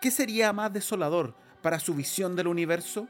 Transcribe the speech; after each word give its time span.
¿Qué 0.00 0.12
sería 0.12 0.52
más 0.52 0.72
desolador 0.72 1.34
para 1.60 1.80
su 1.80 1.92
visión 1.92 2.36
del 2.36 2.46
universo? 2.46 3.08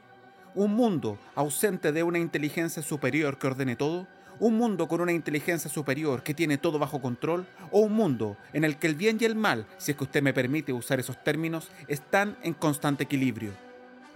¿Un 0.55 0.73
mundo 0.73 1.19
ausente 1.35 1.91
de 1.91 2.01
una 2.01 2.17
inteligencia 2.17 2.81
superior 2.81 3.37
que 3.37 3.45
ordene 3.45 3.75
todo? 3.75 4.07
¿Un 4.39 4.57
mundo 4.57 4.87
con 4.87 4.99
una 4.99 5.11
inteligencia 5.11 5.69
superior 5.69 6.23
que 6.23 6.33
tiene 6.33 6.57
todo 6.57 6.79
bajo 6.79 6.99
control? 6.99 7.45
¿O 7.69 7.81
un 7.81 7.93
mundo 7.93 8.37
en 8.53 8.63
el 8.63 8.77
que 8.79 8.87
el 8.87 8.95
bien 8.95 9.19
y 9.21 9.25
el 9.25 9.35
mal, 9.35 9.67
si 9.77 9.91
es 9.91 9.97
que 9.97 10.05
usted 10.05 10.23
me 10.23 10.33
permite 10.33 10.73
usar 10.73 10.99
esos 10.99 11.23
términos, 11.23 11.69
están 11.87 12.39
en 12.41 12.55
constante 12.55 13.03
equilibrio? 13.03 13.51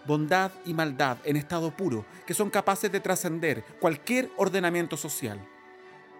Bondad 0.07 0.49
y 0.65 0.73
maldad 0.73 1.17
en 1.25 1.37
estado 1.37 1.77
puro, 1.77 2.07
que 2.25 2.33
son 2.33 2.49
capaces 2.49 2.91
de 2.91 2.99
trascender 2.99 3.63
cualquier 3.79 4.31
ordenamiento 4.35 4.97
social. 4.97 5.39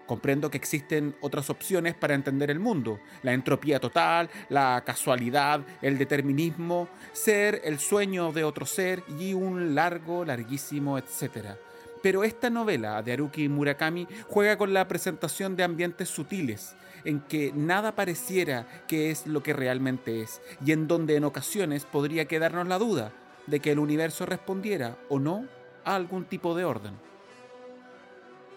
Comprendo 0.06 0.50
que 0.50 0.58
existen 0.58 1.16
otras 1.22 1.48
opciones 1.48 1.94
para 1.94 2.14
entender 2.14 2.50
el 2.50 2.60
mundo, 2.60 3.00
la 3.22 3.32
entropía 3.32 3.80
total, 3.80 4.28
la 4.50 4.82
casualidad, 4.84 5.62
el 5.80 5.96
determinismo, 5.96 6.88
ser 7.12 7.62
el 7.64 7.78
sueño 7.78 8.30
de 8.32 8.44
otro 8.44 8.66
ser 8.66 9.02
y 9.18 9.32
un 9.32 9.74
largo, 9.74 10.24
larguísimo, 10.24 10.98
etcétera. 10.98 11.56
Pero 12.02 12.22
esta 12.22 12.50
novela 12.50 13.02
de 13.02 13.14
Haruki 13.14 13.48
Murakami 13.48 14.06
juega 14.28 14.58
con 14.58 14.74
la 14.74 14.86
presentación 14.86 15.56
de 15.56 15.64
ambientes 15.64 16.10
sutiles, 16.10 16.76
en 17.06 17.20
que 17.20 17.50
nada 17.54 17.94
pareciera 17.94 18.66
que 18.86 19.10
es 19.10 19.26
lo 19.26 19.42
que 19.42 19.54
realmente 19.54 20.20
es, 20.20 20.42
y 20.62 20.72
en 20.72 20.86
donde 20.86 21.16
en 21.16 21.24
ocasiones 21.24 21.86
podría 21.86 22.26
quedarnos 22.26 22.68
la 22.68 22.78
duda 22.78 23.12
de 23.46 23.60
que 23.60 23.72
el 23.72 23.78
universo 23.78 24.26
respondiera 24.26 24.98
o 25.08 25.18
no 25.18 25.46
a 25.86 25.94
algún 25.94 26.26
tipo 26.26 26.54
de 26.54 26.66
orden. 26.66 26.92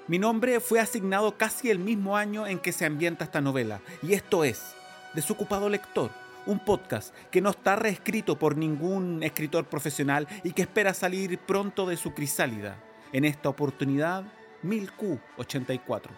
Mi 0.10 0.20
nombre 0.20 0.62
fue 0.62 0.80
asignado 0.80 1.38
casi 1.38 1.70
el 1.70 1.80
mismo 1.80 2.16
año 2.16 2.48
en 2.48 2.60
que 2.60 2.72
se 2.72 2.86
ambienta 2.86 3.26
esta 3.26 3.42
novela, 3.42 3.82
y 4.02 4.14
esto 4.14 4.46
es 4.46 4.74
Desocupado 5.14 5.68
Lector, 5.68 6.12
un 6.46 6.60
podcast 6.60 7.14
que 7.30 7.42
no 7.42 7.50
está 7.50 7.76
reescrito 7.76 8.40
por 8.40 8.56
ningún 8.56 9.22
escritor 9.22 9.66
profesional 9.66 10.26
y 10.46 10.54
que 10.54 10.62
espera 10.62 10.94
salir 10.94 11.38
pronto 11.40 11.86
de 11.86 11.98
su 11.98 12.14
crisálida. 12.14 12.78
En 13.12 13.26
esta 13.26 13.50
oportunidad, 13.50 14.24
1000Q84. 14.64 16.10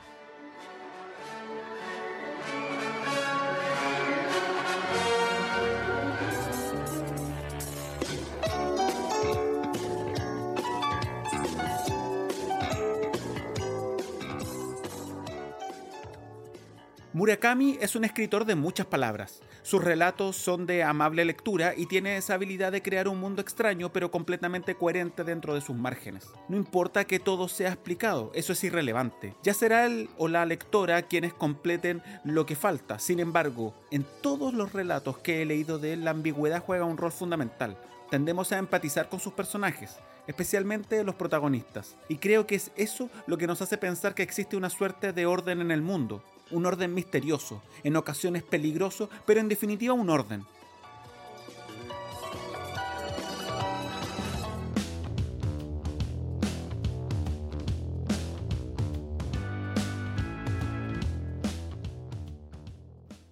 Murakami 17.19 17.77
es 17.81 17.97
un 17.97 18.05
escritor 18.05 18.45
de 18.45 18.55
muchas 18.55 18.85
palabras. 18.85 19.41
Sus 19.61 19.83
relatos 19.83 20.37
son 20.37 20.65
de 20.65 20.83
amable 20.83 21.25
lectura 21.25 21.73
y 21.75 21.85
tiene 21.85 22.15
esa 22.15 22.35
habilidad 22.35 22.71
de 22.71 22.81
crear 22.81 23.09
un 23.09 23.19
mundo 23.19 23.41
extraño 23.41 23.91
pero 23.91 24.09
completamente 24.09 24.75
coherente 24.75 25.25
dentro 25.25 25.53
de 25.53 25.59
sus 25.59 25.75
márgenes. 25.75 26.29
No 26.47 26.55
importa 26.55 27.03
que 27.03 27.19
todo 27.19 27.49
sea 27.49 27.73
explicado, 27.73 28.31
eso 28.35 28.53
es 28.53 28.63
irrelevante. 28.63 29.35
Ya 29.43 29.53
será 29.53 29.85
él 29.85 30.09
o 30.17 30.29
la 30.29 30.45
lectora 30.45 31.01
quienes 31.01 31.33
completen 31.33 32.01
lo 32.23 32.45
que 32.45 32.55
falta. 32.55 32.99
Sin 32.99 33.19
embargo, 33.19 33.73
en 33.91 34.05
todos 34.21 34.53
los 34.53 34.71
relatos 34.71 35.17
que 35.17 35.41
he 35.41 35.45
leído 35.45 35.77
de 35.77 35.91
él, 35.91 36.05
la 36.05 36.11
ambigüedad 36.11 36.63
juega 36.65 36.85
un 36.85 36.95
rol 36.95 37.11
fundamental. 37.11 37.77
Tendemos 38.09 38.53
a 38.53 38.59
empatizar 38.59 39.09
con 39.09 39.19
sus 39.19 39.33
personajes, 39.33 39.97
especialmente 40.25 41.03
los 41.03 41.15
protagonistas. 41.15 41.97
Y 42.07 42.15
creo 42.15 42.47
que 42.47 42.55
es 42.55 42.71
eso 42.77 43.09
lo 43.27 43.37
que 43.37 43.45
nos 43.45 43.61
hace 43.61 43.77
pensar 43.77 44.15
que 44.15 44.23
existe 44.23 44.55
una 44.55 44.69
suerte 44.69 45.11
de 45.11 45.25
orden 45.25 45.59
en 45.59 45.71
el 45.71 45.81
mundo, 45.81 46.23
un 46.51 46.65
orden 46.65 46.93
misterioso, 46.93 47.61
en 47.83 47.95
ocasiones 47.95 48.43
peligroso, 48.43 49.09
pero 49.25 49.39
en 49.39 49.49
definitiva 49.49 49.93
un 49.93 50.09
orden. 50.09 50.45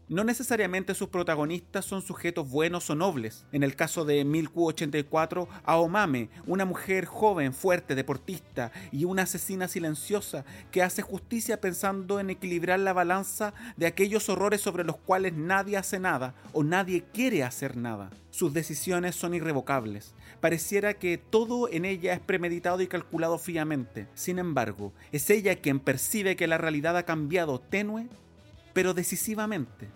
No 0.10 0.24
necesariamente 0.24 0.96
sus 0.96 1.10
protagonistas 1.10 1.84
son 1.84 2.02
sujetos 2.02 2.50
buenos 2.50 2.90
o 2.90 2.96
nobles. 2.96 3.46
En 3.52 3.62
el 3.62 3.76
caso 3.76 4.06
de 4.06 4.26
1000Q84, 4.26 5.50
Aomame, 5.66 6.30
una 6.46 6.64
mujer 6.64 7.04
joven, 7.04 7.54
fuerte, 7.54 7.94
deportista 7.94 8.72
y 8.94 9.04
una 9.04 9.24
asesina 9.24 9.68
silenciosa 9.68 10.46
que 10.72 10.82
hace 10.82 11.02
justicia 11.02 11.60
pensando 11.60 12.22
en 12.22 12.30
equilibrar 12.30 12.80
la 12.80 12.94
balanza 12.94 13.54
de 13.76 13.86
aquellos 13.86 14.30
horrores 14.30 14.62
sobre 14.62 14.86
los 14.86 14.96
cuales 14.96 15.34
nadie 15.34 15.76
hace 15.76 16.00
nada 16.00 16.36
o 16.54 16.64
nadie 16.64 17.04
quiere 17.14 17.44
hacer 17.44 17.76
nada. 17.76 18.10
Sus 18.30 18.54
decisiones 18.54 19.14
son 19.14 19.34
irrevocables. 19.34 20.14
Pareciera 20.40 20.94
que 20.94 21.18
todo 21.18 21.68
en 21.68 21.84
ella 21.84 22.14
es 22.14 22.22
premeditado 22.22 22.82
y 22.82 22.88
calculado 22.88 23.38
fríamente. 23.40 24.08
Sin 24.14 24.40
embargo, 24.40 24.94
es 25.12 25.30
ella 25.30 25.58
quien 25.58 25.82
percibe 25.82 26.38
que 26.38 26.48
la 26.48 26.58
realidad 26.58 26.96
ha 26.96 27.04
cambiado 27.04 27.60
tenue 27.60 28.08
pero 28.78 28.94
decisivamente. 28.94 29.88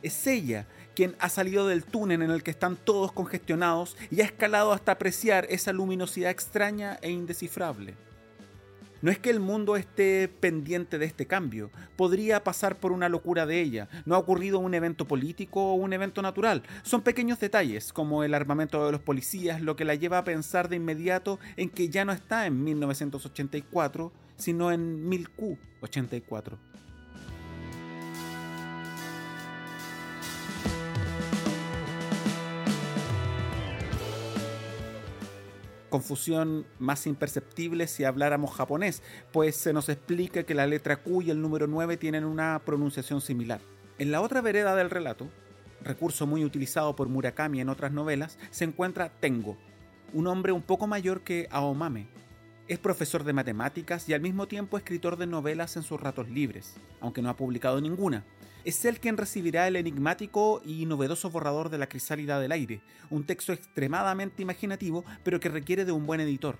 Es 0.00 0.24
ella 0.28 0.68
quien 0.94 1.16
ha 1.18 1.28
salido 1.28 1.66
del 1.66 1.82
túnel 1.82 2.22
en 2.22 2.30
el 2.30 2.44
que 2.44 2.52
están 2.52 2.76
todos 2.76 3.10
congestionados 3.10 3.96
y 4.12 4.20
ha 4.20 4.26
escalado 4.26 4.72
hasta 4.72 4.92
apreciar 4.92 5.44
esa 5.50 5.72
luminosidad 5.72 6.30
extraña 6.30 7.00
e 7.02 7.10
indescifrable. 7.10 7.96
No 9.02 9.10
es 9.10 9.18
que 9.18 9.30
el 9.30 9.40
mundo 9.40 9.74
esté 9.74 10.28
pendiente 10.28 10.98
de 10.98 11.06
este 11.06 11.26
cambio, 11.26 11.72
podría 11.96 12.44
pasar 12.44 12.76
por 12.76 12.92
una 12.92 13.08
locura 13.08 13.44
de 13.44 13.60
ella, 13.60 13.88
no 14.06 14.14
ha 14.14 14.18
ocurrido 14.18 14.60
un 14.60 14.72
evento 14.72 15.04
político 15.04 15.72
o 15.72 15.74
un 15.74 15.92
evento 15.92 16.22
natural, 16.22 16.62
son 16.84 17.02
pequeños 17.02 17.40
detalles 17.40 17.92
como 17.92 18.22
el 18.22 18.34
armamento 18.34 18.86
de 18.86 18.92
los 18.92 19.00
policías 19.00 19.60
lo 19.62 19.74
que 19.74 19.84
la 19.84 19.96
lleva 19.96 20.18
a 20.18 20.24
pensar 20.24 20.68
de 20.68 20.76
inmediato 20.76 21.40
en 21.56 21.70
que 21.70 21.88
ya 21.88 22.04
no 22.04 22.12
está 22.12 22.46
en 22.46 22.62
1984, 22.62 24.12
sino 24.36 24.70
en 24.70 25.10
1000Q84. 25.10 26.56
Confusión 35.88 36.66
más 36.78 37.06
imperceptible 37.06 37.86
si 37.86 38.04
habláramos 38.04 38.54
japonés, 38.54 39.02
pues 39.32 39.56
se 39.56 39.72
nos 39.72 39.88
explica 39.88 40.44
que 40.44 40.54
la 40.54 40.66
letra 40.66 40.96
Q 40.96 41.22
y 41.22 41.30
el 41.30 41.40
número 41.40 41.66
9 41.66 41.96
tienen 41.96 42.24
una 42.24 42.60
pronunciación 42.64 43.20
similar. 43.20 43.60
En 43.98 44.12
la 44.12 44.20
otra 44.20 44.40
vereda 44.40 44.76
del 44.76 44.90
relato, 44.90 45.28
recurso 45.82 46.26
muy 46.26 46.44
utilizado 46.44 46.94
por 46.94 47.08
Murakami 47.08 47.60
en 47.60 47.68
otras 47.68 47.92
novelas, 47.92 48.38
se 48.50 48.64
encuentra 48.64 49.10
Tengo, 49.20 49.56
un 50.12 50.26
hombre 50.26 50.52
un 50.52 50.62
poco 50.62 50.86
mayor 50.86 51.22
que 51.22 51.48
Aomame. 51.50 52.08
Es 52.68 52.78
profesor 52.78 53.24
de 53.24 53.32
matemáticas 53.32 54.08
y 54.08 54.14
al 54.14 54.20
mismo 54.20 54.46
tiempo 54.46 54.76
escritor 54.76 55.16
de 55.16 55.26
novelas 55.26 55.76
en 55.76 55.82
sus 55.82 56.00
ratos 56.00 56.28
libres, 56.28 56.76
aunque 57.00 57.22
no 57.22 57.30
ha 57.30 57.36
publicado 57.36 57.80
ninguna 57.80 58.24
es 58.68 58.84
él 58.84 59.00
quien 59.00 59.16
recibirá 59.16 59.66
el 59.66 59.76
enigmático 59.76 60.60
y 60.62 60.84
novedoso 60.84 61.30
borrador 61.30 61.70
de 61.70 61.78
la 61.78 61.88
crisálida 61.88 62.38
del 62.38 62.52
aire, 62.52 62.82
un 63.08 63.24
texto 63.24 63.54
extremadamente 63.54 64.42
imaginativo, 64.42 65.06
pero 65.24 65.40
que 65.40 65.48
requiere 65.48 65.86
de 65.86 65.92
un 65.92 66.06
buen 66.06 66.20
editor. 66.20 66.58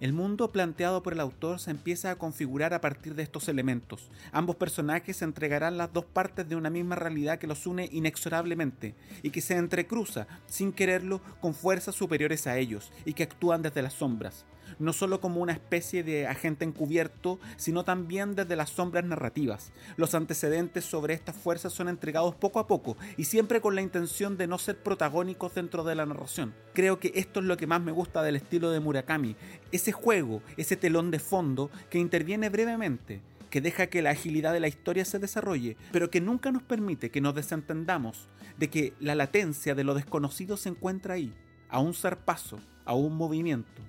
El 0.00 0.14
mundo 0.14 0.50
planteado 0.50 1.02
por 1.02 1.12
el 1.12 1.20
autor 1.20 1.60
se 1.60 1.70
empieza 1.70 2.10
a 2.10 2.16
configurar 2.16 2.72
a 2.72 2.80
partir 2.80 3.14
de 3.14 3.22
estos 3.22 3.48
elementos. 3.48 4.10
Ambos 4.32 4.56
personajes 4.56 5.20
entregarán 5.20 5.76
las 5.76 5.92
dos 5.92 6.06
partes 6.06 6.48
de 6.48 6.56
una 6.56 6.70
misma 6.70 6.96
realidad 6.96 7.38
que 7.38 7.46
los 7.46 7.66
une 7.66 7.88
inexorablemente 7.92 8.94
y 9.22 9.28
que 9.28 9.42
se 9.42 9.56
entrecruza, 9.56 10.26
sin 10.46 10.72
quererlo, 10.72 11.20
con 11.40 11.54
fuerzas 11.54 11.94
superiores 11.94 12.46
a 12.46 12.56
ellos 12.56 12.90
y 13.04 13.12
que 13.12 13.24
actúan 13.24 13.60
desde 13.60 13.82
las 13.82 13.92
sombras 13.92 14.46
no 14.78 14.92
solo 14.92 15.20
como 15.20 15.40
una 15.40 15.52
especie 15.52 16.02
de 16.02 16.26
agente 16.26 16.64
encubierto, 16.64 17.38
sino 17.56 17.84
también 17.84 18.34
desde 18.34 18.56
las 18.56 18.70
sombras 18.70 19.04
narrativas. 19.04 19.72
Los 19.96 20.14
antecedentes 20.14 20.84
sobre 20.84 21.14
estas 21.14 21.36
fuerzas 21.36 21.72
son 21.72 21.88
entregados 21.88 22.34
poco 22.34 22.58
a 22.58 22.66
poco 22.66 22.96
y 23.16 23.24
siempre 23.24 23.60
con 23.60 23.74
la 23.74 23.82
intención 23.82 24.36
de 24.36 24.46
no 24.46 24.58
ser 24.58 24.82
protagónicos 24.82 25.54
dentro 25.54 25.84
de 25.84 25.94
la 25.94 26.06
narración. 26.06 26.54
Creo 26.72 26.98
que 26.98 27.12
esto 27.14 27.40
es 27.40 27.46
lo 27.46 27.56
que 27.56 27.66
más 27.66 27.80
me 27.80 27.92
gusta 27.92 28.22
del 28.22 28.36
estilo 28.36 28.70
de 28.70 28.80
Murakami, 28.80 29.36
ese 29.72 29.92
juego, 29.92 30.42
ese 30.56 30.76
telón 30.76 31.10
de 31.10 31.18
fondo 31.18 31.70
que 31.90 31.98
interviene 31.98 32.48
brevemente 32.48 33.22
que 33.54 33.60
deja 33.60 33.86
que 33.86 34.02
la 34.02 34.10
agilidad 34.10 34.52
de 34.52 34.58
la 34.58 34.66
historia 34.66 35.04
se 35.04 35.20
desarrolle, 35.20 35.76
pero 35.92 36.10
que 36.10 36.20
nunca 36.20 36.50
nos 36.50 36.64
permite 36.64 37.12
que 37.12 37.20
nos 37.20 37.36
desentendamos 37.36 38.28
de 38.58 38.68
que 38.68 38.94
la 38.98 39.14
latencia 39.14 39.76
de 39.76 39.84
lo 39.84 39.94
desconocido 39.94 40.56
se 40.56 40.70
encuentra 40.70 41.14
ahí, 41.14 41.32
a 41.68 41.78
un 41.78 41.94
zarpazo, 41.94 42.58
a 42.84 42.94
un 42.94 43.16
movimiento 43.16 43.80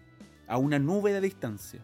a 0.47 0.57
una 0.57 0.80
nube 0.80 1.13
de 1.13 1.21
distancia. 1.21 1.81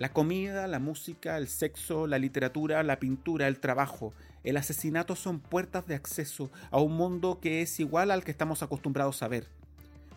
La 0.00 0.14
comida, 0.14 0.66
la 0.66 0.78
música, 0.78 1.36
el 1.36 1.46
sexo, 1.46 2.06
la 2.06 2.18
literatura, 2.18 2.82
la 2.82 2.98
pintura, 2.98 3.48
el 3.48 3.60
trabajo, 3.60 4.14
el 4.44 4.56
asesinato 4.56 5.14
son 5.14 5.40
puertas 5.40 5.86
de 5.86 5.94
acceso 5.94 6.50
a 6.70 6.80
un 6.80 6.96
mundo 6.96 7.38
que 7.38 7.60
es 7.60 7.78
igual 7.80 8.10
al 8.10 8.24
que 8.24 8.30
estamos 8.30 8.62
acostumbrados 8.62 9.22
a 9.22 9.28
ver, 9.28 9.46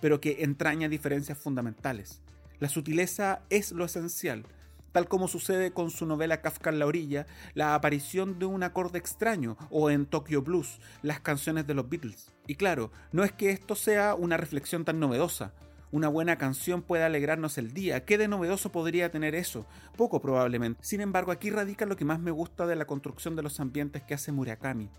pero 0.03 0.19
que 0.19 0.43
entraña 0.43 0.89
diferencias 0.89 1.37
fundamentales. 1.37 2.19
La 2.59 2.67
sutileza 2.67 3.43
es 3.49 3.71
lo 3.71 3.85
esencial, 3.85 4.43
tal 4.91 5.07
como 5.07 5.29
sucede 5.29 5.71
con 5.71 5.91
su 5.91 6.05
novela 6.05 6.41
Kafka 6.41 6.71
en 6.71 6.79
la 6.79 6.87
orilla, 6.87 7.25
la 7.53 7.73
aparición 7.73 8.37
de 8.37 8.45
un 8.45 8.63
acorde 8.63 8.99
extraño, 8.99 9.55
o 9.69 9.89
en 9.89 10.05
Tokyo 10.05 10.41
Blues, 10.41 10.81
las 11.03 11.21
canciones 11.21 11.67
de 11.67 11.73
los 11.73 11.87
Beatles. 11.87 12.33
Y 12.47 12.55
claro, 12.55 12.91
no 13.13 13.23
es 13.23 13.31
que 13.31 13.51
esto 13.51 13.75
sea 13.75 14.13
una 14.13 14.35
reflexión 14.35 14.83
tan 14.83 14.99
novedosa, 14.99 15.53
una 15.93 16.09
buena 16.09 16.37
canción 16.37 16.81
puede 16.81 17.05
alegrarnos 17.05 17.57
el 17.57 17.71
día. 17.71 18.03
¿Qué 18.03 18.17
de 18.17 18.27
novedoso 18.27 18.73
podría 18.73 19.09
tener 19.09 19.35
eso? 19.35 19.65
Poco 19.95 20.21
probablemente. 20.21 20.81
Sin 20.83 20.99
embargo, 20.99 21.31
aquí 21.31 21.49
radica 21.49 21.85
lo 21.85 21.95
que 21.95 22.03
más 22.03 22.19
me 22.19 22.31
gusta 22.31 22.67
de 22.67 22.75
la 22.75 22.87
construcción 22.87 23.37
de 23.37 23.43
los 23.43 23.61
ambientes 23.61 24.03
que 24.03 24.15
hace 24.15 24.33
Murakami. 24.33 24.89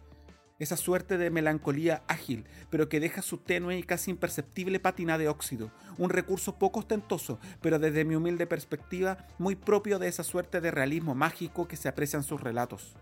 Esa 0.60 0.76
suerte 0.76 1.18
de 1.18 1.30
melancolía 1.30 2.04
ágil, 2.06 2.44
pero 2.70 2.88
que 2.88 3.00
deja 3.00 3.22
su 3.22 3.38
tenue 3.38 3.76
y 3.76 3.82
casi 3.82 4.12
imperceptible 4.12 4.78
patina 4.78 5.18
de 5.18 5.28
óxido, 5.28 5.72
un 5.98 6.10
recurso 6.10 6.58
poco 6.58 6.78
ostentoso, 6.78 7.40
pero 7.60 7.80
desde 7.80 8.04
mi 8.04 8.14
humilde 8.14 8.46
perspectiva 8.46 9.26
muy 9.38 9.56
propio 9.56 9.98
de 9.98 10.06
esa 10.06 10.22
suerte 10.22 10.60
de 10.60 10.70
realismo 10.70 11.16
mágico 11.16 11.66
que 11.66 11.76
se 11.76 11.88
aprecia 11.88 12.18
en 12.18 12.22
sus 12.22 12.40
relatos. 12.40 12.94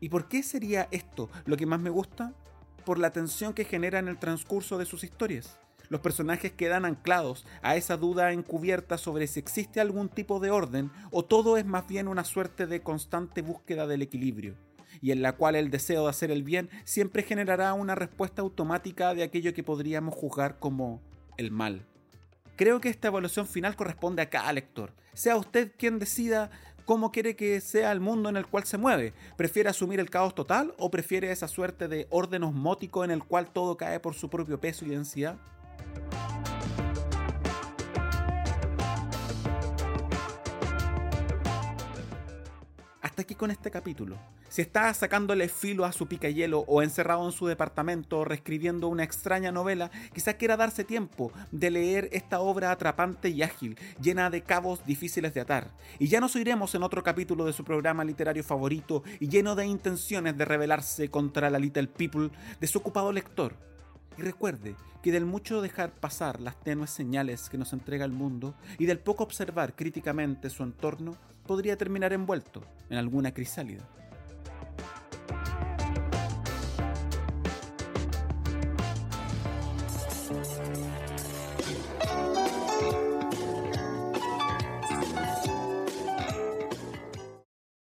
¿Y 0.00 0.08
por 0.08 0.28
qué 0.28 0.42
sería 0.42 0.88
esto 0.92 1.28
lo 1.44 1.58
que 1.58 1.66
más 1.66 1.80
me 1.80 1.90
gusta? 1.90 2.32
Por 2.86 2.98
la 2.98 3.10
tensión 3.10 3.52
que 3.52 3.66
genera 3.66 3.98
en 3.98 4.08
el 4.08 4.18
transcurso 4.18 4.78
de 4.78 4.86
sus 4.86 5.04
historias. 5.04 5.58
Los 5.90 6.00
personajes 6.00 6.52
quedan 6.52 6.86
anclados 6.86 7.44
a 7.60 7.76
esa 7.76 7.98
duda 7.98 8.32
encubierta 8.32 8.96
sobre 8.96 9.26
si 9.26 9.40
existe 9.40 9.78
algún 9.78 10.08
tipo 10.08 10.40
de 10.40 10.50
orden 10.50 10.90
o 11.10 11.22
todo 11.22 11.58
es 11.58 11.66
más 11.66 11.86
bien 11.86 12.08
una 12.08 12.24
suerte 12.24 12.66
de 12.66 12.80
constante 12.80 13.42
búsqueda 13.42 13.86
del 13.86 14.00
equilibrio, 14.00 14.56
y 15.00 15.10
en 15.10 15.22
la 15.22 15.32
cual 15.32 15.56
el 15.56 15.70
deseo 15.70 16.04
de 16.04 16.10
hacer 16.10 16.30
el 16.30 16.42
bien 16.42 16.70
siempre 16.84 17.22
generará 17.22 17.72
una 17.74 17.94
respuesta 17.94 18.42
automática 18.42 19.14
de 19.14 19.22
aquello 19.22 19.54
que 19.54 19.62
podríamos 19.62 20.14
juzgar 20.14 20.58
como 20.58 21.00
el 21.36 21.50
mal. 21.50 21.86
Creo 22.56 22.80
que 22.80 22.88
esta 22.88 23.08
evaluación 23.08 23.46
final 23.46 23.74
corresponde 23.74 24.22
a 24.22 24.30
cada 24.30 24.52
lector. 24.52 24.92
Sea 25.12 25.36
usted 25.36 25.72
quien 25.76 25.98
decida 25.98 26.50
cómo 26.84 27.10
quiere 27.10 27.34
que 27.34 27.60
sea 27.60 27.90
el 27.92 28.00
mundo 28.00 28.28
en 28.28 28.36
el 28.36 28.46
cual 28.46 28.64
se 28.64 28.78
mueve. 28.78 29.12
¿Prefiere 29.36 29.68
asumir 29.68 30.00
el 30.00 30.10
caos 30.10 30.34
total 30.34 30.74
o 30.78 30.90
prefiere 30.90 31.30
esa 31.32 31.48
suerte 31.48 31.88
de 31.88 32.06
orden 32.10 32.44
osmótico 32.44 33.04
en 33.04 33.10
el 33.10 33.24
cual 33.24 33.50
todo 33.52 33.76
cae 33.76 34.00
por 34.00 34.14
su 34.14 34.30
propio 34.30 34.60
peso 34.60 34.84
y 34.84 34.90
densidad? 34.90 35.36
Hasta 43.00 43.22
aquí 43.22 43.34
con 43.34 43.50
este 43.50 43.70
capítulo. 43.70 44.16
Si 44.54 44.62
está 44.62 44.94
sacándole 44.94 45.48
filo 45.48 45.84
a 45.84 45.90
su 45.90 46.06
pica 46.06 46.28
hielo 46.28 46.60
o 46.68 46.80
encerrado 46.80 47.26
en 47.26 47.32
su 47.32 47.48
departamento 47.48 48.24
reescribiendo 48.24 48.86
una 48.86 49.02
extraña 49.02 49.50
novela, 49.50 49.90
quizás 50.12 50.36
quiera 50.36 50.56
darse 50.56 50.84
tiempo 50.84 51.32
de 51.50 51.72
leer 51.72 52.08
esta 52.12 52.38
obra 52.38 52.70
atrapante 52.70 53.30
y 53.30 53.42
ágil, 53.42 53.76
llena 54.00 54.30
de 54.30 54.42
cabos 54.42 54.86
difíciles 54.86 55.34
de 55.34 55.40
atar. 55.40 55.72
Y 55.98 56.06
ya 56.06 56.20
nos 56.20 56.36
oiremos 56.36 56.72
en 56.76 56.84
otro 56.84 57.02
capítulo 57.02 57.46
de 57.46 57.52
su 57.52 57.64
programa 57.64 58.04
literario 58.04 58.44
favorito 58.44 59.02
y 59.18 59.26
lleno 59.26 59.56
de 59.56 59.66
intenciones 59.66 60.38
de 60.38 60.44
rebelarse 60.44 61.08
contra 61.10 61.50
la 61.50 61.58
Little 61.58 61.88
People 61.88 62.30
de 62.60 62.66
su 62.68 62.78
ocupado 62.78 63.10
lector 63.10 63.56
y 64.16 64.22
recuerde 64.22 64.76
que 65.02 65.10
del 65.10 65.26
mucho 65.26 65.62
dejar 65.62 65.90
pasar 65.90 66.40
las 66.40 66.60
tenues 66.60 66.90
señales 66.90 67.50
que 67.50 67.58
nos 67.58 67.72
entrega 67.72 68.04
el 68.04 68.12
mundo 68.12 68.54
y 68.78 68.86
del 68.86 69.00
poco 69.00 69.24
observar 69.24 69.74
críticamente 69.74 70.48
su 70.48 70.62
entorno, 70.62 71.16
podría 71.44 71.76
terminar 71.76 72.12
envuelto 72.12 72.62
en 72.88 72.98
alguna 72.98 73.34
crisálida. 73.34 73.84